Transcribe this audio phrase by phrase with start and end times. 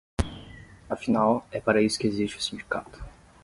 [0.89, 2.99] Afinal, é para isso que existe o sindicato.